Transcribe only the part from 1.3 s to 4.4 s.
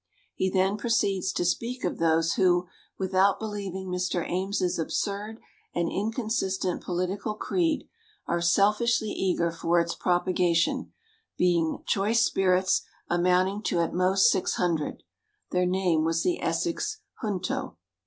to speak of those who, without believing Mr.